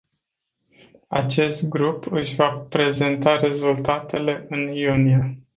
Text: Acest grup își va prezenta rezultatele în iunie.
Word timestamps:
Acest 1.07 1.67
grup 1.69 2.11
își 2.11 2.35
va 2.35 2.65
prezenta 2.69 3.35
rezultatele 3.35 4.45
în 4.49 4.67
iunie. 4.67 5.37